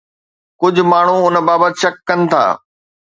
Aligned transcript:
ڪجهه 0.61 0.83
ماڻهو 0.91 1.17
ان 1.27 1.35
بابت 1.47 1.73
شڪ 1.81 1.93
ڪن 2.07 2.19
ٿا. 2.31 2.43